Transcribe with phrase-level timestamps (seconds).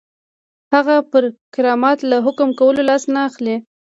[0.73, 1.23] هغه پر
[1.55, 3.55] کرامت له حکم کولو لاس نه اخلي.